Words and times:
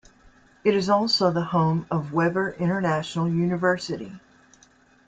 It 0.63 0.73
is 0.73 0.89
also 0.89 1.29
the 1.29 1.43
home 1.43 1.85
of 1.91 2.11
Webber 2.11 2.55
International 2.57 3.29
University. 3.29 4.11